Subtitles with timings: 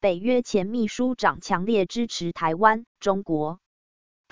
[0.00, 2.86] 北约前秘书长强烈支持台湾。
[3.00, 3.58] 中国。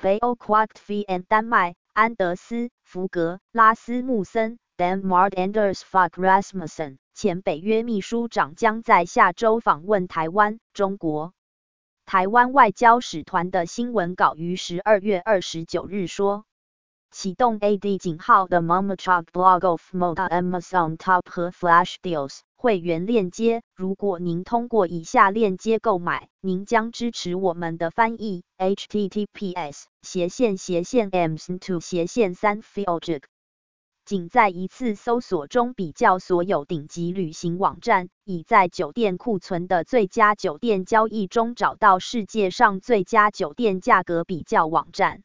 [0.00, 10.60] 北欧 Quackfien 丹麦安德斯福格拉斯穆森 Denmark Anders Fog Rasmussen） 前北约秘书长将在下周访问台湾。
[10.72, 11.34] 中国。
[12.04, 16.44] 台湾外交使团的新闻稿于十二月二十九日说。
[17.10, 23.62] 启动 AD 井号的 Momachuk Blog of Moda Amazon Top 和 Flash Deals 会员链接。
[23.74, 28.42] 如果您通过以下链接购买，您将支持我们的翻译。
[28.58, 33.22] https 斜线斜线 ms2 斜线三 fiojik。
[34.04, 45.24] 仅在一次搜索中比较所有顶级旅行网站，已在酒店库存的最佳酒店交易中找到世界上最佳酒店价格比较网站。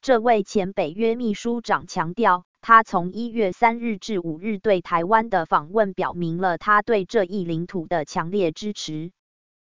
[0.00, 9.10] 这位前北约秘书长强调，他从一月三日至五日对台湾的访问表明了他对这一领土的强烈支持。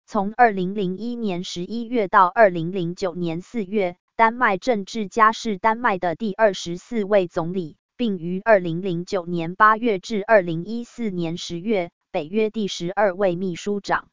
[0.08, 3.96] 从二零零一年十一月到二零零九年四月。
[4.18, 14.08] 丹麦政治家是丹麦的第二十四位总理，并于二零零九年八月至二零一四年十月，北约第十二位秘书长。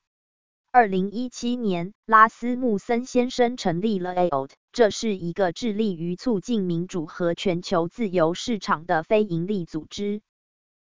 [0.73, 10.21] 二零一七年，拉斯穆森先生成立了 AOT，这是一个致力于促进民主和全球自由市场的非营利组织。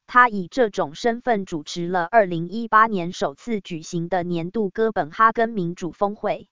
[0.08, 6.48] 他以这种身份主持了二零一八年首次举行的年度哥本哈根民主峰会。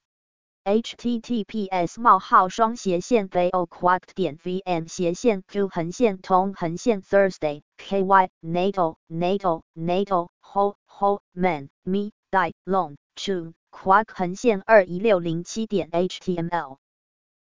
[0.65, 8.03] Https: 冒号双斜线 veoquact 点 vm 斜线 q 横线 t o n 横线 Thursday ky
[8.43, 16.77] natal natal natal ho ho man me die long to quack 横线二一六零七点 html